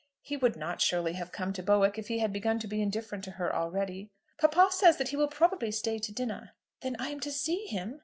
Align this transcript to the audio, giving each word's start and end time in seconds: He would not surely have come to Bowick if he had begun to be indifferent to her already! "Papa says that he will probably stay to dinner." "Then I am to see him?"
He 0.23 0.35
would 0.35 0.55
not 0.55 0.81
surely 0.81 1.13
have 1.13 1.31
come 1.31 1.53
to 1.53 1.61
Bowick 1.61 1.99
if 1.99 2.07
he 2.07 2.17
had 2.17 2.33
begun 2.33 2.57
to 2.57 2.67
be 2.67 2.81
indifferent 2.81 3.23
to 3.25 3.31
her 3.33 3.55
already! 3.55 4.09
"Papa 4.39 4.69
says 4.71 4.97
that 4.97 5.09
he 5.09 5.15
will 5.15 5.27
probably 5.27 5.69
stay 5.71 5.99
to 5.99 6.11
dinner." 6.11 6.53
"Then 6.81 6.95
I 6.97 7.09
am 7.09 7.19
to 7.19 7.31
see 7.31 7.67
him?" 7.67 7.99